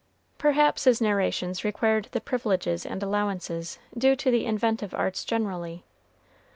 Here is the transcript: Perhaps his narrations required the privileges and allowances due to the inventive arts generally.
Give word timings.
Perhaps 0.39 0.85
his 0.85 0.99
narrations 0.99 1.63
required 1.63 2.05
the 2.09 2.19
privileges 2.19 2.87
and 2.87 3.03
allowances 3.03 3.77
due 3.95 4.15
to 4.15 4.31
the 4.31 4.47
inventive 4.47 4.95
arts 4.95 5.23
generally. 5.23 5.83